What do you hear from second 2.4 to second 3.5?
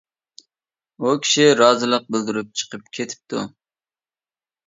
چىقىپ كېتىپتۇ.